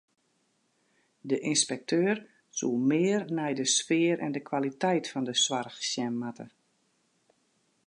De 1.29 1.37
ynspekteur 1.51 2.17
soe 2.57 2.75
mear 2.89 3.23
nei 3.37 3.53
de 3.59 3.65
sfear 3.77 4.17
en 4.25 4.35
kwaliteit 4.49 5.05
fan 5.11 5.25
de 5.29 5.35
soarch 5.43 5.79
sjen 5.89 6.15
moatte. 6.21 6.45